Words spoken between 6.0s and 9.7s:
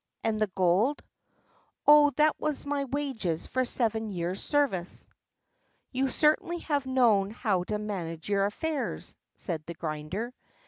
certainly have known how to manage your affairs," said